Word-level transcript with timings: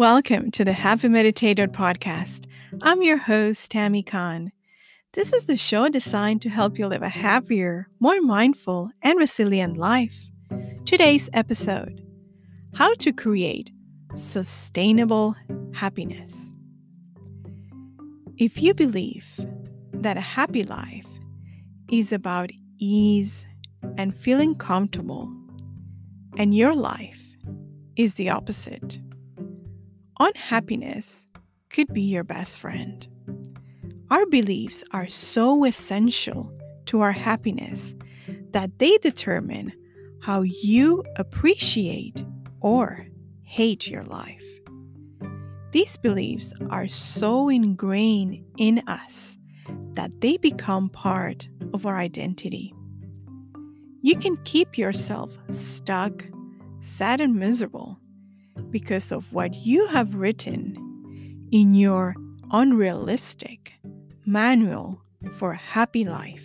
Welcome 0.00 0.50
to 0.52 0.64
the 0.64 0.72
Happy 0.72 1.08
Meditator 1.08 1.68
podcast. 1.68 2.46
I'm 2.80 3.02
your 3.02 3.18
host, 3.18 3.70
Tammy 3.70 4.02
Khan. 4.02 4.50
This 5.12 5.30
is 5.34 5.44
the 5.44 5.58
show 5.58 5.90
designed 5.90 6.40
to 6.40 6.48
help 6.48 6.78
you 6.78 6.86
live 6.86 7.02
a 7.02 7.10
happier, 7.10 7.86
more 8.00 8.18
mindful, 8.22 8.92
and 9.02 9.18
resilient 9.18 9.76
life. 9.76 10.30
Today's 10.86 11.28
episode 11.34 12.02
How 12.72 12.94
to 12.94 13.12
Create 13.12 13.72
Sustainable 14.14 15.36
Happiness. 15.74 16.54
If 18.38 18.62
you 18.62 18.72
believe 18.72 19.26
that 19.92 20.16
a 20.16 20.22
happy 20.22 20.64
life 20.64 21.08
is 21.90 22.10
about 22.10 22.48
ease 22.78 23.44
and 23.98 24.16
feeling 24.16 24.54
comfortable, 24.54 25.30
and 26.38 26.56
your 26.56 26.74
life 26.74 27.20
is 27.96 28.14
the 28.14 28.30
opposite, 28.30 28.98
unhappiness 30.20 31.26
could 31.70 31.92
be 31.92 32.02
your 32.02 32.24
best 32.24 32.60
friend. 32.60 33.08
Our 34.10 34.26
beliefs 34.26 34.84
are 34.92 35.08
so 35.08 35.64
essential 35.64 36.52
to 36.86 37.00
our 37.00 37.12
happiness 37.12 37.94
that 38.50 38.78
they 38.78 38.98
determine 38.98 39.72
how 40.20 40.42
you 40.42 41.02
appreciate 41.16 42.24
or 42.60 43.06
hate 43.42 43.88
your 43.88 44.02
life. 44.04 44.44
These 45.72 45.96
beliefs 45.96 46.52
are 46.68 46.88
so 46.88 47.48
ingrained 47.48 48.44
in 48.58 48.82
us 48.88 49.38
that 49.92 50.20
they 50.20 50.36
become 50.36 50.88
part 50.90 51.48
of 51.72 51.86
our 51.86 51.96
identity. 51.96 52.74
You 54.02 54.16
can 54.16 54.36
keep 54.44 54.76
yourself 54.76 55.30
stuck, 55.48 56.24
sad, 56.80 57.20
and 57.20 57.36
miserable 57.36 57.99
because 58.70 59.12
of 59.12 59.32
what 59.32 59.54
you 59.54 59.86
have 59.88 60.14
written 60.14 60.76
in 61.52 61.74
your 61.74 62.14
unrealistic 62.52 63.72
manual 64.26 65.00
for 65.38 65.52
a 65.52 65.58
happy 65.58 66.04
life. 66.04 66.44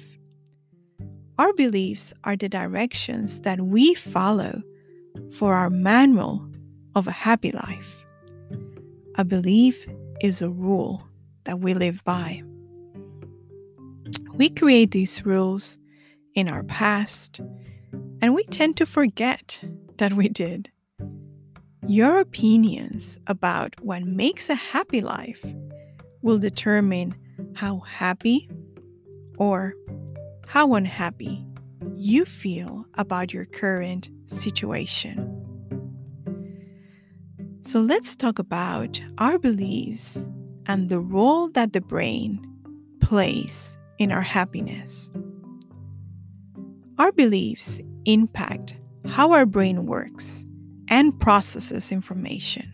Our 1.37 1.53
beliefs 1.53 2.13
are 2.23 2.35
the 2.35 2.49
directions 2.49 3.41
that 3.41 3.61
we 3.61 3.93
follow 3.93 4.61
for 5.37 5.53
our 5.53 5.69
manual 5.69 6.47
of 6.95 7.07
a 7.07 7.11
happy 7.11 7.51
life. 7.51 8.05
A 9.15 9.25
belief 9.25 9.85
is 10.21 10.41
a 10.41 10.49
rule 10.49 11.05
that 11.43 11.59
we 11.59 11.73
live 11.73 12.03
by. 12.03 12.41
We 14.33 14.49
create 14.49 14.91
these 14.91 15.25
rules 15.25 15.77
in 16.33 16.49
our 16.49 16.63
past, 16.63 17.39
and 18.21 18.33
we 18.33 18.43
tend 18.45 18.77
to 18.77 18.85
forget 18.85 19.63
that 19.97 20.13
we 20.13 20.27
did. 20.27 20.69
Your 21.88 22.19
opinions 22.19 23.19
about 23.28 23.75
what 23.81 24.02
makes 24.02 24.50
a 24.50 24.55
happy 24.55 25.02
life 25.02 25.45
will 26.23 26.39
determine 26.39 27.16
how 27.53 27.81
happy 27.81 28.50
or 29.38 29.75
how 30.47 30.73
unhappy 30.73 31.45
you 31.95 32.25
feel 32.25 32.88
about 32.95 33.33
your 33.33 33.45
current 33.45 34.09
situation. 34.25 35.31
So 37.61 37.81
let's 37.81 38.16
talk 38.16 38.39
about 38.39 39.00
our 39.19 39.38
beliefs 39.38 40.28
and 40.66 40.89
the 40.89 41.00
role 41.00 41.50
that 41.50 41.73
the 41.73 41.81
brain 41.81 42.44
plays 43.00 43.78
in 44.00 44.11
our 44.11 44.23
happiness. 44.23 45.11
Our 46.97 47.11
beliefs 47.11 47.80
impact 48.06 48.73
how 49.06 49.33
our 49.33 49.45
brain 49.45 49.86
works 49.86 50.45
and 50.89 51.19
processes 51.19 51.91
information. 51.91 52.72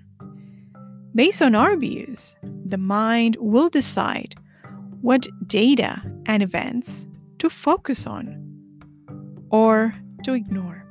Based 1.13 1.41
on 1.41 1.55
our 1.55 1.75
views, 1.75 2.35
the 2.65 2.77
mind 2.77 3.37
will 3.39 3.69
decide 3.69 4.35
what 5.01 5.27
data 5.47 6.01
and 6.25 6.43
events 6.43 7.05
to 7.39 7.49
focus 7.49 8.05
on 8.05 8.37
or 9.49 9.93
to 10.23 10.33
ignore. 10.33 10.85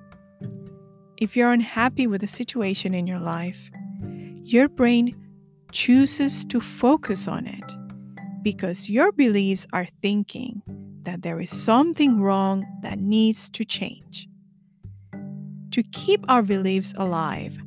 If 1.17 1.37
you're 1.37 1.53
unhappy 1.53 2.07
with 2.07 2.23
a 2.23 2.29
situation 2.29 2.95
in 2.95 3.07
your 3.07 3.21
life, 3.21 3.71
your 4.43 4.69
brain 4.69 5.13
chooses 5.71 6.45
to 6.47 6.61
focus 6.61 7.29
on 7.29 7.47
it 7.47 8.43
because 8.43 8.91
your 8.91 9.13
beliefs 9.13 9.67
are 9.73 9.87
thinking 10.03 10.63
that 11.03 11.23
there 11.23 11.41
is 11.41 11.51
something 11.51 12.21
wrong 12.21 12.67
that 12.83 12.99
needs 12.99 13.49
to 13.51 13.65
change. 13.65 14.30
To 15.73 15.83
keep 15.83 16.25
our 16.29 16.43
beliefs 16.43 16.93
alive, 16.97 17.59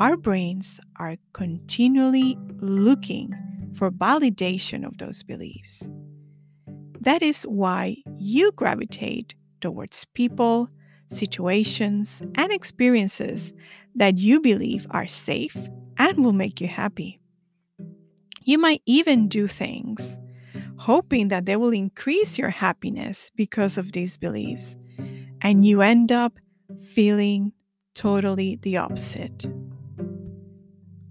our 0.00 0.16
brains 0.16 0.80
are 0.96 1.16
continually 1.34 2.38
looking 2.60 3.34
for 3.74 3.90
validation 3.90 4.86
of 4.86 4.96
those 4.98 5.22
beliefs. 5.22 5.88
That 7.00 7.22
is 7.22 7.42
why 7.42 7.96
you 8.16 8.52
gravitate 8.52 9.34
towards 9.60 10.06
people, 10.14 10.68
situations, 11.08 12.22
and 12.36 12.52
experiences 12.52 13.52
that 13.94 14.18
you 14.18 14.40
believe 14.40 14.86
are 14.90 15.06
safe 15.06 15.56
and 15.98 16.24
will 16.24 16.32
make 16.32 16.60
you 16.60 16.68
happy. 16.68 17.20
You 18.44 18.58
might 18.58 18.82
even 18.86 19.28
do 19.28 19.46
things 19.46 20.18
hoping 20.78 21.28
that 21.28 21.46
they 21.46 21.56
will 21.56 21.70
increase 21.70 22.38
your 22.38 22.50
happiness 22.50 23.30
because 23.36 23.78
of 23.78 23.92
these 23.92 24.16
beliefs, 24.16 24.74
and 25.40 25.64
you 25.64 25.80
end 25.80 26.10
up 26.10 26.38
feeling 26.94 27.52
totally 27.94 28.56
the 28.62 28.76
opposite. 28.76 29.46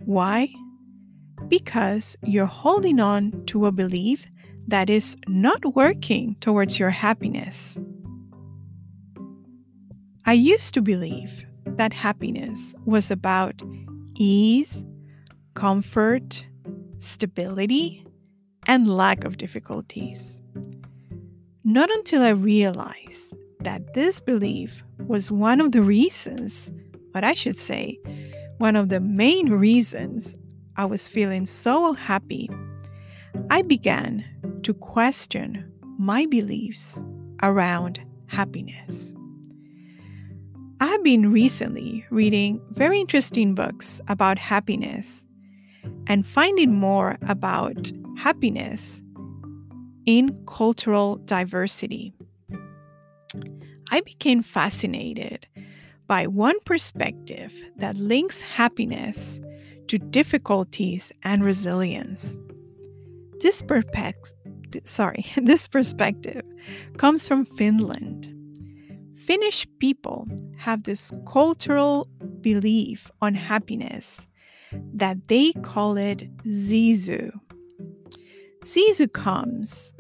Why? 0.06 0.53
Because 1.47 2.18
you're 2.24 2.46
holding 2.46 3.00
on 3.00 3.44
to 3.47 3.66
a 3.66 3.72
belief 3.72 4.25
that 4.68 4.90
is 4.90 5.16
not 5.28 5.75
working 5.75 6.36
towards 6.40 6.80
your 6.80 6.90
happiness. 6.90 7.80
I 10.25 10.34
used 10.34 10.74
to 10.75 10.81
believe 10.81 11.44
that 11.66 11.94
happiness 11.94 12.75
was 12.86 13.09
about 13.09 13.62
ease, 14.16 14.84
comfort, 15.56 16.46
stability, 17.00 18.06
and 18.68 18.88
lack 18.88 19.24
of 19.24 19.38
difficulties. 19.38 20.40
Not 21.63 21.90
until 21.90 22.22
I 22.22 22.30
realized 22.30 23.34
that 23.63 23.94
this 23.94 24.19
belief 24.19 24.83
was 25.07 25.31
one 25.31 25.61
of 25.61 25.72
the 25.72 25.81
reasons, 25.81 26.72
but 27.13 27.23
I 27.23 27.33
should 27.33 27.55
say, 27.55 27.99
one 28.57 28.75
of 28.75 28.89
the 28.89 28.99
main 28.99 29.49
reasons 29.49 30.35
I 30.77 30.85
was 30.85 31.07
feeling 31.07 31.45
so 31.45 31.94
happy, 31.94 32.50
I 33.50 33.61
began 33.61 34.23
to 34.63 34.73
question 34.73 35.71
my 35.97 36.25
beliefs 36.25 37.01
around 37.44 38.00
happiness. 38.27 39.13
I 40.79 40.85
have 40.85 41.03
been 41.03 41.31
recently 41.31 42.05
reading 42.09 42.59
very 42.71 43.00
interesting 43.00 43.53
books 43.53 44.01
about 44.07 44.38
happiness 44.39 45.25
and 46.07 46.25
finding 46.25 46.73
more 46.73 47.17
about 47.27 47.91
happiness 48.17 49.01
in 50.05 50.44
cultural 50.47 51.17
diversity. 51.17 52.13
I 53.91 54.00
became 54.02 54.41
fascinated 54.41 55.47
by 56.07 56.25
one 56.25 56.59
perspective 56.66 57.53
that 57.75 57.97
links 57.97 58.40
happiness 58.40 59.41
to 59.90 59.97
difficulties 59.97 61.12
and 61.24 61.44
resilience. 61.44 62.40
This 63.41 63.62
perspective, 63.62 64.34
sorry, 64.85 65.25
this 65.35 65.68
perspective 65.68 66.41
comes 66.97 67.28
from 67.28 67.46
Finland. 67.46 68.34
Finnish 69.18 69.68
people 69.80 70.25
have 70.57 70.83
this 70.83 71.12
cultural 71.27 72.07
belief 72.39 73.12
on 73.21 73.33
happiness 73.33 74.25
that 74.94 75.27
they 75.27 75.51
call 75.63 75.98
it 75.98 76.24
Sisu. 76.45 77.31
Sisu 78.63 79.12
comes 79.12 79.92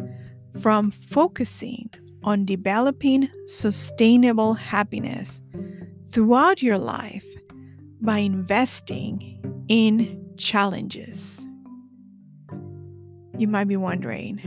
from 0.61 0.91
focusing 0.91 1.89
on 2.23 2.45
developing 2.45 3.29
sustainable 3.45 4.53
happiness 4.53 5.41
throughout 6.11 6.61
your 6.61 6.77
life 6.77 7.25
by 8.01 8.17
investing 8.19 9.39
in 9.67 10.33
challenges. 10.37 11.45
You 13.37 13.47
might 13.47 13.67
be 13.67 13.77
wondering, 13.77 14.39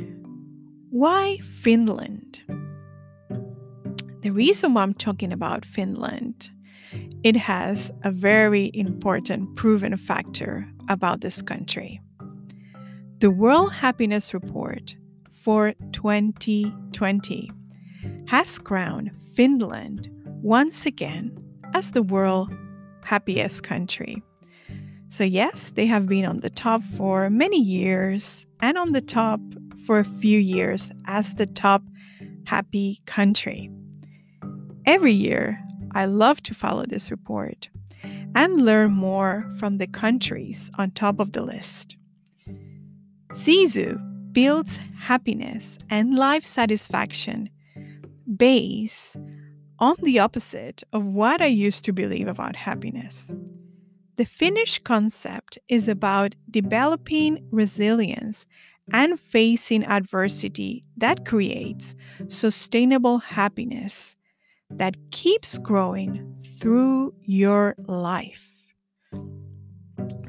why 0.90 1.38
Finland? 1.38 2.40
The 4.22 4.30
reason 4.30 4.74
why 4.74 4.82
I'm 4.82 4.94
talking 4.94 5.32
about 5.32 5.64
Finland, 5.64 6.50
it 7.22 7.36
has 7.36 7.90
a 8.02 8.10
very 8.10 8.70
important 8.74 9.56
proven 9.56 9.96
factor 9.96 10.68
about 10.88 11.20
this 11.20 11.42
country. 11.42 12.00
The 13.18 13.30
World 13.30 13.72
Happiness 13.72 14.32
Report 14.32 14.94
for 15.32 15.74
2020 15.92 17.50
has 18.26 18.58
crowned 18.58 19.10
Finland 19.34 20.08
once 20.42 20.86
again 20.86 21.36
as 21.74 21.90
the 21.90 22.02
world's 22.02 22.54
happiest 23.04 23.62
country. 23.62 24.22
So, 25.08 25.24
yes, 25.24 25.70
they 25.70 25.86
have 25.86 26.06
been 26.06 26.24
on 26.24 26.40
the 26.40 26.50
top 26.50 26.82
for 26.96 27.30
many 27.30 27.60
years 27.60 28.46
and 28.60 28.76
on 28.76 28.92
the 28.92 29.00
top 29.00 29.40
for 29.86 29.98
a 29.98 30.04
few 30.04 30.38
years 30.38 30.90
as 31.06 31.34
the 31.34 31.46
top 31.46 31.82
happy 32.46 33.00
country. 33.06 33.70
Every 34.86 35.12
year, 35.12 35.58
I 35.92 36.06
love 36.06 36.42
to 36.44 36.54
follow 36.54 36.84
this 36.84 37.10
report 37.10 37.68
and 38.34 38.64
learn 38.64 38.90
more 38.90 39.48
from 39.58 39.78
the 39.78 39.86
countries 39.86 40.70
on 40.76 40.90
top 40.90 41.20
of 41.20 41.32
the 41.32 41.42
list. 41.42 41.96
Sisu 43.32 44.00
builds 44.32 44.78
happiness 44.98 45.78
and 45.88 46.16
life 46.16 46.44
satisfaction 46.44 47.48
based 48.36 49.16
on 49.78 49.96
the 50.02 50.18
opposite 50.18 50.82
of 50.92 51.04
what 51.04 51.42
I 51.42 51.46
used 51.46 51.84
to 51.84 51.92
believe 51.92 52.28
about 52.28 52.56
happiness. 52.56 53.32
The 54.16 54.24
Finnish 54.24 54.78
concept 54.78 55.58
is 55.68 55.88
about 55.88 56.34
developing 56.50 57.46
resilience 57.50 58.46
and 58.92 59.18
facing 59.18 59.84
adversity 59.84 60.84
that 60.96 61.24
creates 61.24 61.94
sustainable 62.28 63.18
happiness 63.18 64.14
that 64.70 64.96
keeps 65.10 65.58
growing 65.58 66.36
through 66.60 67.14
your 67.22 67.74
life. 67.86 68.50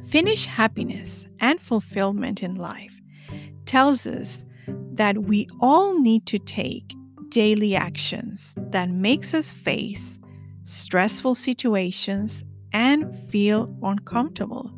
Finnish 0.09 0.45
happiness 0.45 1.27
and 1.39 1.61
fulfillment 1.61 2.41
in 2.41 2.55
life 2.55 3.01
tells 3.65 4.07
us 4.07 4.45
that 4.93 5.23
we 5.23 5.47
all 5.59 5.99
need 5.99 6.25
to 6.25 6.39
take 6.39 6.95
daily 7.35 7.75
actions 7.75 8.55
that 8.71 8.89
makes 8.89 9.33
us 9.33 9.51
face 9.51 10.17
stressful 10.63 11.35
situations 11.35 12.45
and 12.71 13.13
feel 13.29 13.77
uncomfortable. 13.83 14.71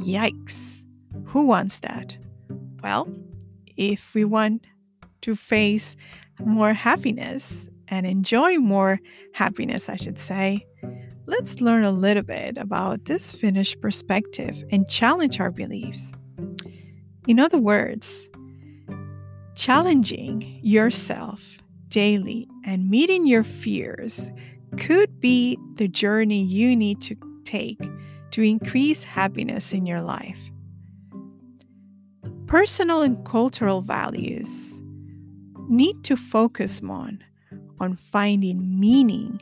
Yikes. 0.00 0.82
Who 1.26 1.44
wants 1.44 1.80
that? 1.80 2.16
Well, 2.82 3.06
if 3.76 4.14
we 4.14 4.24
want 4.24 4.66
to 5.20 5.36
face 5.36 5.94
more 6.42 6.72
happiness 6.72 7.68
and 7.88 8.06
enjoy 8.06 8.56
more 8.56 8.98
happiness, 9.34 9.90
I 9.90 9.96
should 9.96 10.18
say, 10.18 10.66
let's 11.26 11.60
learn 11.60 11.84
a 11.84 11.92
little 11.92 12.22
bit 12.22 12.56
about 12.56 13.04
this 13.04 13.30
Finnish 13.30 13.78
perspective 13.78 14.64
and 14.70 14.88
challenge 14.88 15.38
our 15.38 15.50
beliefs. 15.50 16.14
In 17.28 17.38
other 17.38 17.58
words, 17.58 18.26
challenging 19.54 20.60
yourself 20.62 21.58
daily 21.94 22.48
and 22.64 22.90
meeting 22.90 23.24
your 23.24 23.44
fears 23.44 24.32
could 24.78 25.20
be 25.20 25.56
the 25.76 25.86
journey 25.86 26.42
you 26.42 26.74
need 26.74 27.00
to 27.00 27.14
take 27.44 27.80
to 28.32 28.42
increase 28.42 29.04
happiness 29.04 29.72
in 29.72 29.86
your 29.86 30.02
life. 30.02 30.50
Personal 32.48 33.02
and 33.02 33.24
cultural 33.24 33.80
values 33.80 34.82
need 35.68 36.02
to 36.02 36.16
focus 36.16 36.80
on 36.82 37.22
on 37.78 37.94
finding 37.94 38.80
meaning 38.80 39.40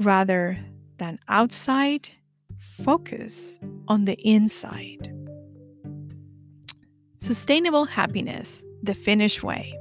rather 0.00 0.58
than 0.98 1.20
outside, 1.28 2.08
focus 2.82 3.60
on 3.86 4.06
the 4.06 4.18
inside. 4.28 5.14
Sustainable 7.18 7.84
happiness, 7.84 8.64
the 8.82 8.94
Finnish 8.94 9.40
way. 9.40 9.78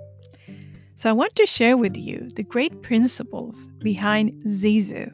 So, 0.97 1.11
I 1.11 1.13
want 1.13 1.35
to 1.35 1.45
share 1.45 1.77
with 1.77 1.95
you 1.95 2.27
the 2.35 2.41
great 2.41 2.81
principles 2.81 3.69
behind 3.77 4.31
Sisu. 4.45 5.11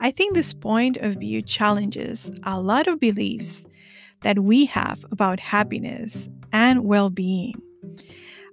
I 0.00 0.10
think 0.10 0.34
this 0.34 0.52
point 0.52 0.96
of 0.96 1.20
view 1.20 1.40
challenges 1.40 2.32
a 2.42 2.60
lot 2.60 2.88
of 2.88 2.98
beliefs 2.98 3.64
that 4.22 4.40
we 4.40 4.64
have 4.64 5.04
about 5.12 5.38
happiness 5.38 6.28
and 6.52 6.82
well 6.82 7.10
being. 7.10 7.54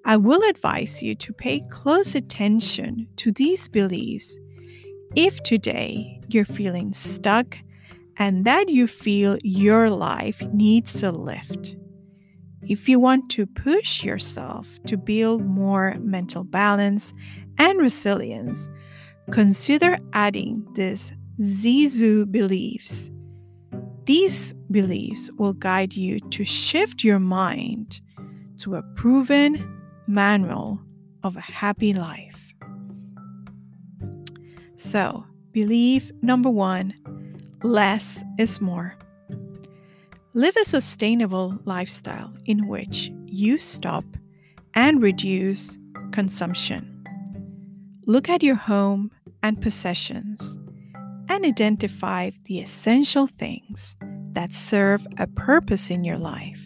I 0.05 0.17
will 0.17 0.47
advise 0.47 1.01
you 1.01 1.15
to 1.15 1.33
pay 1.33 1.61
close 1.71 2.13
attention 2.13 3.07
to 3.15 3.31
these 3.31 3.67
beliefs 3.67 4.39
if 5.15 5.41
today 5.41 6.21
you're 6.27 6.45
feeling 6.45 6.93
stuck 6.93 7.57
and 8.17 8.45
that 8.45 8.69
you 8.69 8.85
feel 8.85 9.39
your 9.41 9.89
life 9.89 10.43
needs 10.53 11.01
a 11.01 11.11
lift. 11.11 11.75
If 12.67 12.89
you 12.89 12.99
want 12.99 13.29
to 13.31 13.45
push 13.45 14.03
yourself 14.03 14.67
to 14.87 14.97
build 14.97 15.45
more 15.45 15.95
mental 15.99 16.43
balance 16.43 17.13
and 17.59 17.79
resilience, 17.79 18.69
consider 19.31 19.99
adding 20.13 20.67
these 20.73 21.11
Sisu 21.39 22.31
beliefs. 22.31 23.11
These 24.05 24.53
beliefs 24.71 25.29
will 25.37 25.53
guide 25.53 25.95
you 25.95 26.19
to 26.19 26.45
shift 26.45 27.03
your 27.03 27.19
mind 27.19 28.01
to 28.57 28.75
a 28.75 28.83
proven 28.95 29.81
manual 30.07 30.79
of 31.23 31.35
a 31.35 31.41
happy 31.41 31.93
life. 31.93 32.53
So, 34.75 35.25
belief 35.51 36.11
number 36.21 36.49
one 36.49 36.93
less 37.63 38.23
is 38.37 38.59
more. 38.61 38.95
Live 40.37 40.57
a 40.57 40.65
sustainable 40.65 41.57
lifestyle 41.63 42.33
in 42.43 42.67
which 42.67 43.09
you 43.25 43.57
stop 43.57 44.03
and 44.73 45.01
reduce 45.01 45.77
consumption. 46.11 47.05
Look 48.05 48.27
at 48.27 48.43
your 48.43 48.55
home 48.55 49.11
and 49.43 49.61
possessions 49.61 50.57
and 51.29 51.45
identify 51.45 52.31
the 52.43 52.59
essential 52.59 53.27
things 53.27 53.95
that 54.33 54.53
serve 54.53 55.07
a 55.17 55.25
purpose 55.25 55.89
in 55.89 56.03
your 56.03 56.17
life. 56.17 56.59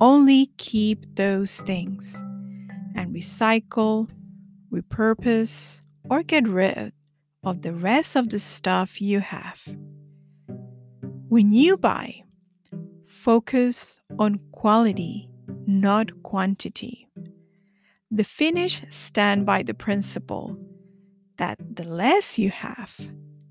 Only 0.00 0.46
keep 0.56 1.06
those 1.14 1.60
things 1.60 2.16
and 2.96 3.14
recycle, 3.14 4.10
repurpose, 4.72 5.82
or 6.10 6.24
get 6.24 6.48
rid 6.48 6.92
of 7.44 7.62
the 7.62 7.72
rest 7.72 8.16
of 8.16 8.30
the 8.30 8.40
stuff 8.40 9.00
you 9.00 9.20
have. 9.20 9.60
When 11.28 11.52
you 11.52 11.76
buy, 11.76 12.22
focus 13.26 14.00
on 14.20 14.38
quality, 14.52 15.28
not 15.66 16.22
quantity. 16.22 17.08
The 18.08 18.22
Finnish 18.22 18.82
stand 18.88 19.44
by 19.44 19.64
the 19.64 19.74
principle 19.74 20.56
that 21.36 21.58
the 21.74 21.82
less 21.82 22.38
you 22.38 22.50
have, 22.50 22.94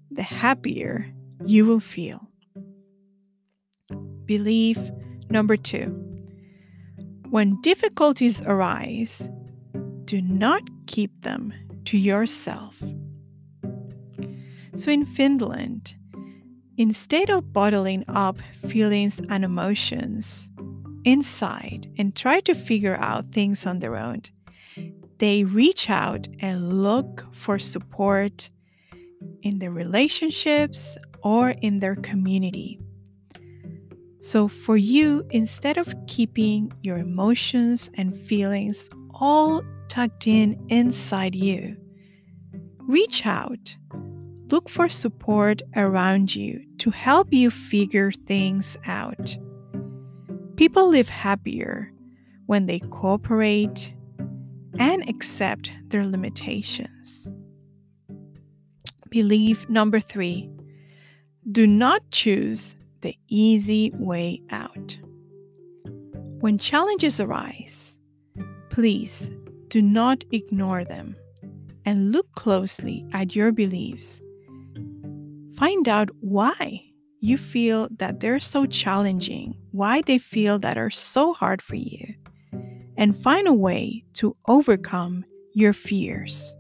the 0.10 0.24
happier 0.24 1.14
you 1.46 1.66
will 1.66 1.82
feel. 1.82 2.26
Belief 4.24 4.80
number 5.30 5.58
two 5.58 5.88
when 7.30 7.60
difficulties 7.60 8.42
arise, 8.44 9.28
do 10.06 10.22
not 10.22 10.62
keep 10.88 11.12
them 11.24 11.54
to 11.84 11.98
yourself. 11.98 12.82
So 14.74 14.90
in 14.90 15.06
Finland, 15.06 15.96
instead 16.78 17.30
of 17.30 17.54
bottling 17.54 18.04
up 18.08 18.38
feelings 18.68 19.20
and 19.30 19.44
emotions 19.44 20.50
inside 21.04 21.92
and 21.98 22.16
try 22.16 22.40
to 22.42 22.54
figure 22.56 22.98
out 23.00 23.32
things 23.32 23.66
on 23.66 23.80
their 23.80 23.96
own, 23.96 24.22
they 25.20 25.44
reach 25.44 25.90
out 25.90 26.28
and 26.40 26.84
look 26.84 27.34
for 27.34 27.58
support 27.58 28.50
in 29.42 29.60
their 29.60 29.72
relationships 29.72 30.98
or 31.24 31.52
in 31.62 31.80
their 31.80 31.96
community. 31.96 32.80
So, 34.20 34.48
for 34.48 34.76
you, 34.76 35.26
instead 35.30 35.78
of 35.78 35.94
keeping 36.08 36.74
your 36.82 36.98
emotions 36.98 37.92
and 37.96 38.18
feelings 38.28 38.90
all 39.12 39.62
tucked 39.88 40.26
in 40.26 40.66
inside 40.70 41.36
you, 41.36 41.78
reach 42.80 43.26
out. 43.26 43.76
Look 44.50 44.70
for 44.70 44.90
support 44.90 45.62
around 45.76 46.36
you 46.36 46.64
to 46.78 46.92
help 46.92 47.34
you 47.34 47.50
figure 47.50 48.12
things 48.12 48.78
out. 48.86 49.38
People 50.56 50.90
live 50.90 51.10
happier 51.10 51.92
when 52.46 52.68
they 52.68 52.80
cooperate 52.80 53.94
and 54.78 55.08
accept 55.10 55.72
their 55.88 56.06
limitations. 56.06 57.32
Belief 59.10 59.68
number 59.70 60.00
three 60.00 60.50
do 61.52 61.66
not 61.68 62.02
choose 62.12 62.76
the 63.02 63.18
easy 63.28 63.92
way 63.96 64.42
out. 64.50 64.98
When 66.40 66.58
challenges 66.58 67.20
arise, 67.20 67.96
please 68.70 69.32
do 69.70 69.82
not 69.82 70.24
ignore 70.32 70.84
them 70.84 71.16
and 71.86 72.12
look 72.12 72.32
closely 72.34 73.06
at 73.14 73.36
your 73.36 73.52
beliefs. 73.52 74.22
Find 75.58 75.88
out 75.88 76.10
why 76.20 76.84
you 77.22 77.38
feel 77.38 77.88
that 77.98 78.20
they're 78.20 78.40
so 78.40 78.66
challenging, 78.66 79.58
why 79.72 80.02
they 80.02 80.18
feel 80.18 80.60
that 80.60 80.78
are 80.78 80.90
so 80.92 81.34
hard 81.34 81.62
for 81.62 81.76
you, 81.76 82.14
and 82.98 83.16
find 83.16 83.48
a 83.48 83.54
way 83.54 84.04
to 84.14 84.36
overcome 84.48 85.24
your 85.54 85.74
fears. 85.74 86.56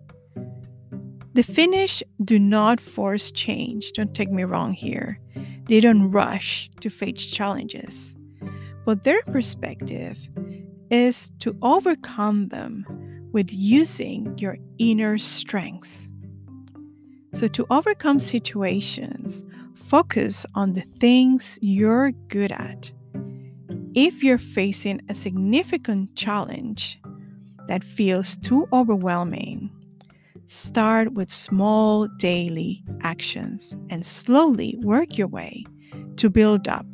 The 1.33 1.43
Finnish 1.43 2.01
do 2.23 2.39
not 2.39 2.79
force 2.79 3.31
change, 3.31 3.91
don't 3.91 4.15
take 4.15 4.31
me 4.31 4.45
wrong 4.45 4.71
here. 4.71 5.19
They 5.65 5.81
don't 5.81 6.09
rush 6.11 6.69
to 6.79 6.89
face 6.89 7.25
challenges, 7.25 8.15
but 8.85 9.03
their 9.03 9.21
perspective 9.23 10.17
is 10.89 11.31
to 11.39 11.57
overcome 11.61 12.47
them 12.47 12.85
with 13.33 13.51
using 13.51 14.37
your 14.37 14.57
inner 14.77 15.17
strengths. 15.17 16.07
So, 17.35 17.49
to 17.49 17.67
overcome 17.69 18.21
situations, 18.21 19.43
focus 19.89 20.45
on 20.55 20.71
the 20.71 20.85
things 21.01 21.59
you're 21.61 22.11
good 22.29 22.53
at. 22.53 22.93
If 23.93 24.23
you're 24.23 24.37
facing 24.37 25.01
a 25.09 25.15
significant 25.15 26.15
challenge 26.15 26.97
that 27.67 27.83
feels 27.83 28.37
too 28.37 28.69
overwhelming, 28.71 29.69
start 30.45 31.11
with 31.11 31.29
small 31.29 32.07
daily 32.19 32.85
actions 33.01 33.75
and 33.89 34.05
slowly 34.05 34.77
work 34.81 35.17
your 35.17 35.27
way 35.27 35.65
to 36.15 36.29
build 36.29 36.69
up 36.69 36.87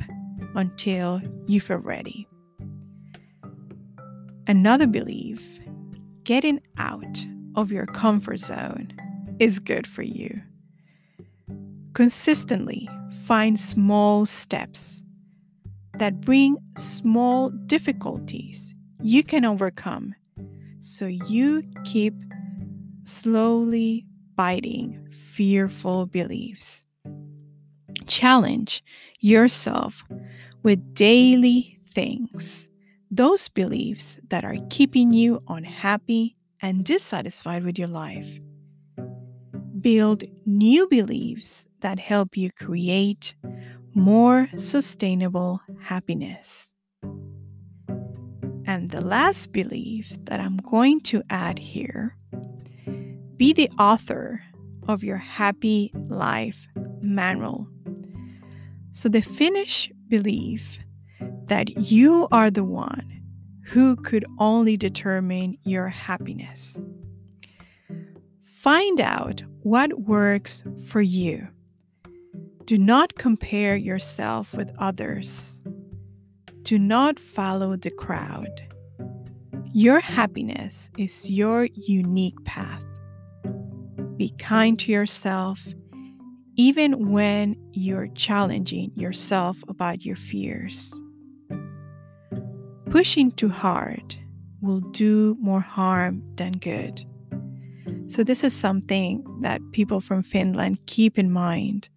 until 0.56 1.22
you 1.46 1.62
feel 1.62 1.78
ready. 1.78 2.28
Another 4.48 4.88
belief 4.88 5.60
getting 6.24 6.62
out 6.80 7.28
of 7.56 7.72
your 7.72 7.86
comfort 7.86 8.40
zone 8.40 8.92
is 9.42 9.58
good 9.58 9.88
for 9.88 10.04
you. 10.04 10.40
Consistently 11.94 12.88
find 13.26 13.60
small 13.60 14.24
steps 14.28 15.02
that 15.98 16.22
bring 16.22 16.58
small 16.78 17.50
difficulties 17.50 18.76
you 19.02 19.24
can 19.24 19.44
overcome 19.44 20.14
so 20.78 21.08
you 21.08 21.64
keep 21.84 22.14
slowly 23.04 24.06
biting 24.36 25.10
fearful 25.12 26.06
beliefs. 26.06 26.84
Challenge 28.06 28.84
yourself 29.22 30.04
with 30.62 30.94
daily 30.94 31.80
things, 31.90 32.68
those 33.10 33.50
beliefs 33.50 34.18
that 34.30 34.44
are 34.46 34.58
keeping 34.70 35.12
you 35.12 35.42
unhappy 35.48 36.36
and 36.62 36.86
dissatisfied 36.86 37.64
with 37.64 37.80
your 37.80 37.88
life. 37.88 38.28
Build 39.82 40.24
new 40.46 40.88
beliefs 40.88 41.66
that 41.82 42.00
help 42.00 42.38
you 42.38 42.52
create 42.52 43.36
more 43.94 44.48
sustainable 44.58 45.62
happiness. 45.82 46.74
And 48.66 48.90
the 48.90 49.02
last 49.02 49.52
belief 49.52 50.14
that 50.26 50.40
I'm 50.40 50.58
going 50.58 51.02
to 51.02 51.24
add 51.30 51.60
here 51.60 52.16
be 53.38 53.54
the 53.54 53.70
author 53.80 54.42
of 54.88 55.04
your 55.04 55.18
happy 55.18 55.92
life 56.08 56.68
manual. 57.02 57.68
So, 58.92 59.10
the 59.10 59.22
Finnish 59.22 59.92
belief 60.08 60.78
that 61.46 61.70
you 61.78 62.28
are 62.32 62.52
the 62.52 62.64
one 62.64 63.22
who 63.64 63.96
could 63.96 64.26
only 64.38 64.78
determine 64.78 65.58
your 65.64 65.88
happiness. 65.88 66.80
Find 68.46 69.02
out 69.02 69.44
what 69.64 70.02
works 70.02 70.64
for 70.86 71.02
you. 71.02 71.48
Do 72.66 72.78
not 72.78 73.16
compare 73.16 73.76
yourself 73.76 74.54
with 74.54 74.72
others. 74.78 75.62
Do 76.64 76.78
not 76.78 77.20
follow 77.20 77.76
the 77.76 77.92
crowd. 77.92 78.62
Your 79.74 80.00
happiness 80.00 80.90
is 80.98 81.30
your 81.30 81.68
unique 81.74 82.44
path. 82.44 82.82
Be 84.18 84.34
kind 84.38 84.80
to 84.80 84.92
yourself, 84.92 85.66
even 86.56 87.12
when 87.12 87.56
you're 87.72 88.08
challenging 88.10 88.92
yourself 88.96 89.58
about 89.68 90.06
your 90.06 90.16
fears. 90.16 90.94
Pushing 92.90 93.32
too 93.32 93.50
hard 93.50 94.16
will 94.62 94.82
do 94.82 95.36
more 95.40 95.62
harm 95.62 96.24
than 96.36 96.54
good. 96.54 97.04
So, 98.12 98.26
this 98.26 98.44
is 98.44 98.54
something 98.54 99.24
that 99.40 99.62
people 99.72 100.02
from 100.02 100.22
Finland 100.22 100.86
keep 100.86 101.18
in 101.18 101.32
mind. 101.32 101.88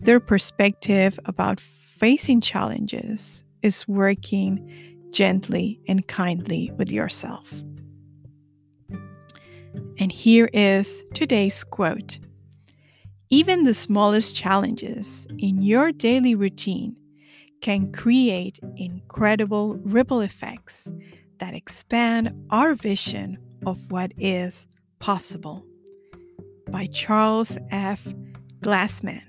Their 0.00 0.18
perspective 0.18 1.20
about 1.26 1.60
facing 1.60 2.40
challenges 2.40 3.44
is 3.60 3.86
working 3.86 4.66
gently 5.10 5.78
and 5.86 6.08
kindly 6.08 6.72
with 6.78 6.90
yourself. 6.90 7.52
And 9.98 10.10
here 10.10 10.48
is 10.54 11.04
today's 11.12 11.64
quote 11.64 12.18
Even 13.28 13.64
the 13.64 13.74
smallest 13.74 14.34
challenges 14.34 15.26
in 15.36 15.60
your 15.60 15.92
daily 15.92 16.34
routine 16.34 16.96
can 17.60 17.92
create 17.92 18.58
incredible 18.76 19.76
ripple 19.84 20.22
effects 20.22 20.90
that 21.40 21.52
expand 21.52 22.32
our 22.50 22.74
vision 22.74 23.36
of 23.66 23.92
what 23.92 24.12
is 24.16 24.66
Possible 25.02 25.64
by 26.70 26.86
Charles 26.86 27.58
F. 27.72 28.06
Glassman. 28.60 29.20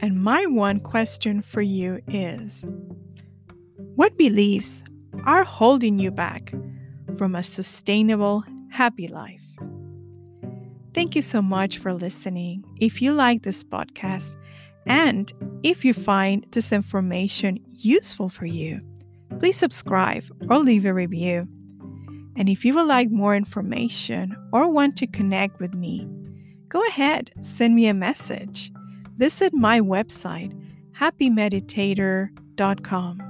And 0.00 0.22
my 0.22 0.44
one 0.44 0.80
question 0.80 1.40
for 1.40 1.62
you 1.62 2.02
is 2.06 2.66
What 3.96 4.18
beliefs 4.18 4.82
are 5.24 5.44
holding 5.44 5.98
you 5.98 6.10
back 6.10 6.52
from 7.16 7.34
a 7.34 7.42
sustainable, 7.42 8.44
happy 8.68 9.08
life? 9.08 9.56
Thank 10.92 11.16
you 11.16 11.22
so 11.22 11.40
much 11.40 11.78
for 11.78 11.94
listening. 11.94 12.62
If 12.82 13.00
you 13.00 13.14
like 13.14 13.44
this 13.44 13.64
podcast 13.64 14.34
and 14.86 15.32
if 15.62 15.86
you 15.86 15.94
find 15.94 16.44
this 16.50 16.70
information 16.70 17.60
useful 17.70 18.28
for 18.28 18.44
you, 18.44 18.82
please 19.38 19.56
subscribe 19.56 20.24
or 20.50 20.58
leave 20.58 20.84
a 20.84 20.92
review. 20.92 21.48
And 22.36 22.48
if 22.48 22.64
you 22.64 22.74
would 22.74 22.86
like 22.86 23.10
more 23.10 23.34
information 23.34 24.36
or 24.52 24.70
want 24.70 24.96
to 24.98 25.06
connect 25.06 25.58
with 25.60 25.74
me, 25.74 26.08
go 26.68 26.86
ahead, 26.88 27.32
send 27.40 27.74
me 27.74 27.88
a 27.88 27.94
message. 27.94 28.70
Visit 29.16 29.52
my 29.52 29.80
website, 29.80 30.54
happymeditator.com. 30.92 33.29